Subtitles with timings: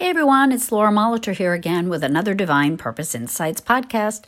[0.00, 4.24] Hey everyone, it's Laura Molitor here again with another Divine Purpose Insights podcast.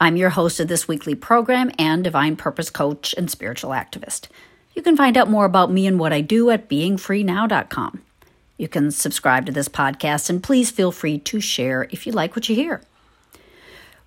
[0.00, 4.28] I'm your host of this weekly program and Divine Purpose coach and spiritual activist.
[4.76, 8.02] You can find out more about me and what I do at beingfreenow.com.
[8.56, 12.36] You can subscribe to this podcast and please feel free to share if you like
[12.36, 12.82] what you hear.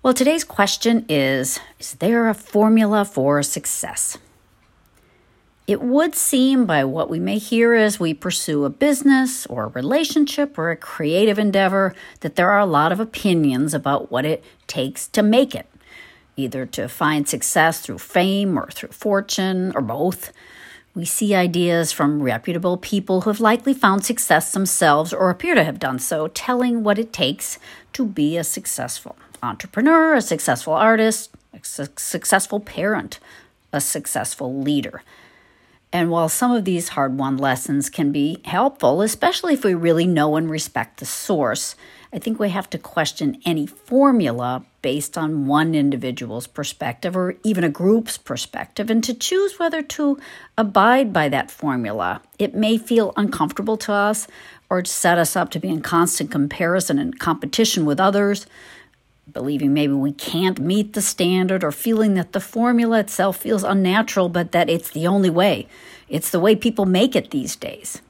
[0.02, 4.16] Well, today's question is Is there a formula for success?
[5.70, 9.68] It would seem, by what we may hear as we pursue a business or a
[9.68, 14.42] relationship or a creative endeavor, that there are a lot of opinions about what it
[14.66, 15.68] takes to make it,
[16.36, 20.32] either to find success through fame or through fortune or both.
[20.96, 25.62] We see ideas from reputable people who have likely found success themselves or appear to
[25.62, 27.60] have done so, telling what it takes
[27.92, 33.20] to be a successful entrepreneur, a successful artist, a su- successful parent,
[33.72, 35.04] a successful leader.
[35.92, 40.06] And while some of these hard won lessons can be helpful, especially if we really
[40.06, 41.74] know and respect the source,
[42.12, 47.64] I think we have to question any formula based on one individual's perspective or even
[47.64, 50.18] a group's perspective and to choose whether to
[50.56, 52.22] abide by that formula.
[52.38, 54.26] It may feel uncomfortable to us
[54.68, 58.46] or set us up to be in constant comparison and competition with others
[59.32, 64.28] believing maybe we can't meet the standard or feeling that the formula itself feels unnatural,
[64.28, 65.66] but that it's the only way.
[66.08, 68.02] It's the way people make it these days.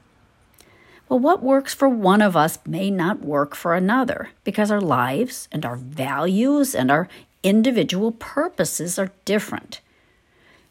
[1.07, 5.49] Well, what works for one of us may not work for another because our lives
[5.51, 7.09] and our values and our
[7.43, 9.81] individual purposes are different.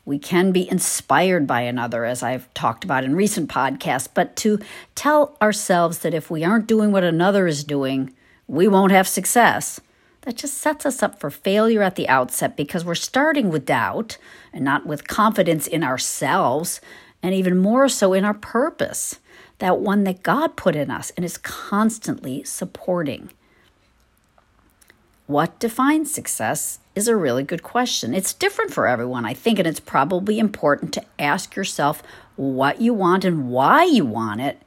[0.06, 4.58] We can be inspired by another, as I've talked about in recent podcasts, but to
[4.94, 8.14] tell ourselves that if we aren't doing what another is doing,
[8.48, 9.78] we won't have success
[10.22, 14.18] that just sets us up for failure at the outset because we're starting with doubt
[14.52, 16.80] and not with confidence in ourselves,
[17.22, 19.18] and even more so in our purpose,
[19.58, 23.30] that one that God put in us and is constantly supporting.
[25.26, 28.14] What defines success is a really good question.
[28.14, 32.02] It's different for everyone, I think, and it's probably important to ask yourself
[32.36, 34.60] what you want and why you want it,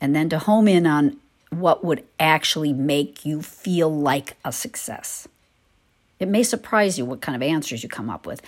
[0.00, 1.16] and then to home in on
[1.50, 5.28] what would actually make you feel like a success.
[6.18, 8.42] It may surprise you what kind of answers you come up with.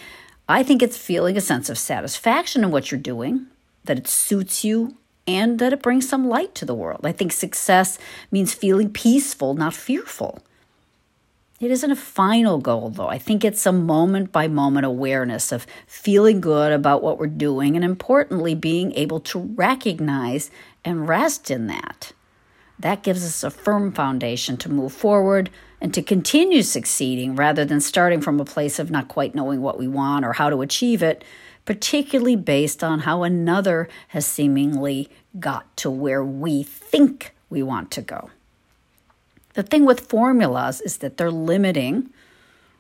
[0.48, 3.46] I think it's feeling a sense of satisfaction in what you're doing,
[3.84, 4.96] that it suits you,
[5.26, 7.00] and that it brings some light to the world.
[7.04, 7.98] I think success
[8.32, 10.42] means feeling peaceful, not fearful.
[11.60, 13.08] It isn't a final goal, though.
[13.08, 17.76] I think it's a moment by moment awareness of feeling good about what we're doing,
[17.76, 20.50] and importantly, being able to recognize
[20.84, 22.09] and rest in that.
[22.80, 25.50] That gives us a firm foundation to move forward
[25.82, 29.78] and to continue succeeding rather than starting from a place of not quite knowing what
[29.78, 31.22] we want or how to achieve it,
[31.66, 38.00] particularly based on how another has seemingly got to where we think we want to
[38.00, 38.30] go.
[39.54, 42.08] The thing with formulas is that they're limiting.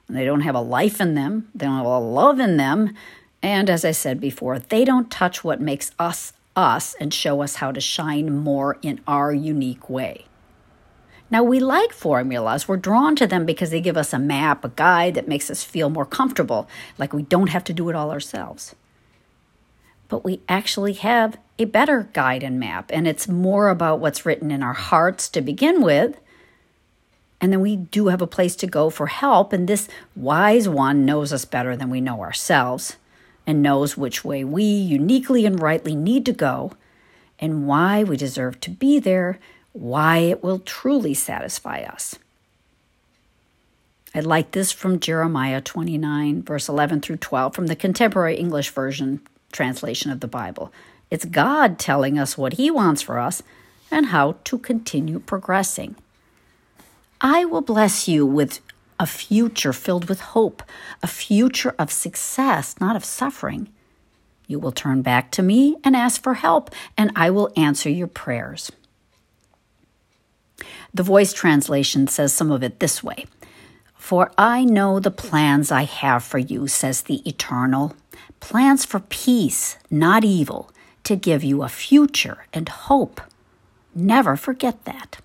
[0.08, 2.94] They don't have a life in them, they don't have a love in them.
[3.42, 7.56] And as I said before, they don't touch what makes us us and show us
[7.56, 10.26] how to shine more in our unique way.
[11.30, 12.66] Now, we like formulas.
[12.66, 15.62] We're drawn to them because they give us a map, a guide that makes us
[15.62, 16.68] feel more comfortable,
[16.98, 18.74] like we don't have to do it all ourselves.
[20.08, 24.50] But we actually have a better guide and map, and it's more about what's written
[24.50, 26.20] in our hearts to begin with.
[27.40, 31.04] And then we do have a place to go for help, and this wise one
[31.04, 32.96] knows us better than we know ourselves
[33.50, 36.70] and knows which way we uniquely and rightly need to go,
[37.40, 39.40] and why we deserve to be there,
[39.72, 42.14] why it will truly satisfy us.
[44.14, 49.20] I like this from Jeremiah 29, verse 11 through 12, from the Contemporary English Version
[49.50, 50.72] translation of the Bible.
[51.10, 53.42] It's God telling us what He wants for us
[53.90, 55.96] and how to continue progressing.
[57.20, 58.60] I will bless you with
[59.00, 60.62] a future filled with hope,
[61.02, 63.66] a future of success, not of suffering.
[64.46, 68.08] You will turn back to me and ask for help, and I will answer your
[68.08, 68.70] prayers.
[70.92, 73.24] The voice translation says some of it this way
[73.94, 77.96] For I know the plans I have for you, says the Eternal
[78.38, 80.70] plans for peace, not evil,
[81.04, 83.20] to give you a future and hope.
[83.94, 85.18] Never forget that.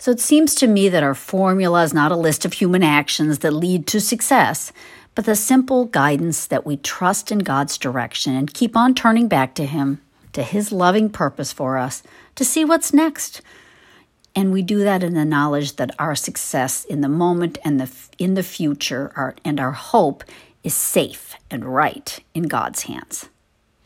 [0.00, 3.40] So it seems to me that our formula is not a list of human actions
[3.40, 4.72] that lead to success,
[5.14, 9.54] but the simple guidance that we trust in God's direction and keep on turning back
[9.56, 10.00] to Him,
[10.32, 12.02] to His loving purpose for us,
[12.36, 13.42] to see what's next.
[14.34, 17.92] And we do that in the knowledge that our success in the moment and the,
[18.18, 20.24] in the future our, and our hope
[20.64, 23.28] is safe and right in God's hands.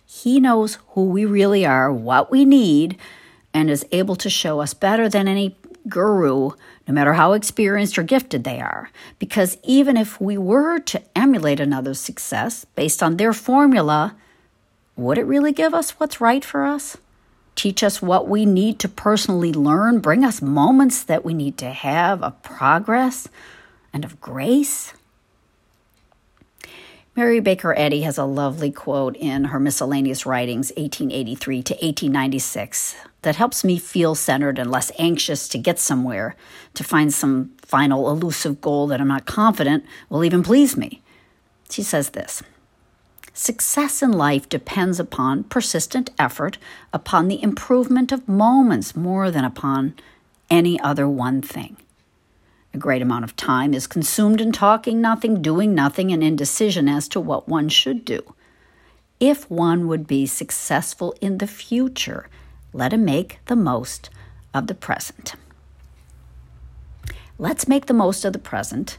[0.06, 2.98] He knows who we really are, what we need,
[3.54, 5.56] and is able to show us better than any
[5.88, 6.50] guru,
[6.86, 8.90] no matter how experienced or gifted they are.
[9.18, 14.14] Because even if we were to emulate another's success based on their formula,
[14.96, 16.96] would it really give us what's right for us?
[17.54, 21.70] Teach us what we need to personally learn, bring us moments that we need to
[21.70, 23.28] have of progress
[23.92, 24.92] and of grace?
[27.16, 33.36] Mary Baker Eddy has a lovely quote in her miscellaneous writings, 1883 to 1896, that
[33.36, 36.34] helps me feel centered and less anxious to get somewhere,
[36.74, 41.02] to find some final elusive goal that I'm not confident will even please me.
[41.70, 42.42] She says this
[43.32, 46.58] Success in life depends upon persistent effort,
[46.92, 49.94] upon the improvement of moments more than upon
[50.50, 51.76] any other one thing.
[52.74, 57.06] A great amount of time is consumed in talking nothing, doing nothing, and indecision as
[57.08, 58.34] to what one should do.
[59.20, 62.28] If one would be successful in the future,
[62.72, 64.10] let him make the most
[64.52, 65.36] of the present.
[67.38, 68.98] Let's make the most of the present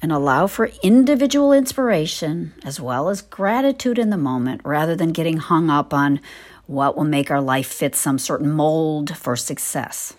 [0.00, 5.38] and allow for individual inspiration as well as gratitude in the moment rather than getting
[5.38, 6.20] hung up on
[6.66, 10.14] what will make our life fit some certain mold for success.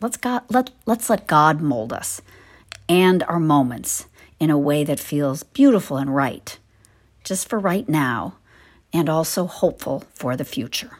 [0.00, 2.20] Let's, God, let, let's let God mold us
[2.88, 4.06] and our moments
[4.40, 6.58] in a way that feels beautiful and right,
[7.24, 8.36] just for right now,
[8.92, 10.98] and also hopeful for the future.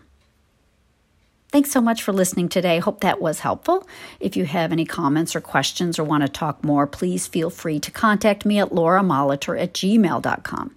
[1.50, 2.79] Thanks so much for listening today.
[2.79, 3.89] Hope that was helpful.
[4.21, 7.81] If you have any comments or questions or want to talk more, please feel free
[7.81, 10.75] to contact me at lauramolitor at gmail.com.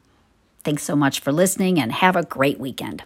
[0.64, 3.04] Thanks so much for listening and have a great weekend.